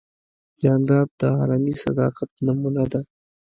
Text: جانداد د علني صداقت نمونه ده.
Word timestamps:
جانداد 0.61 1.07
د 1.19 1.21
علني 1.39 1.75
صداقت 1.83 2.29
نمونه 2.45 2.83
ده. 2.91 3.01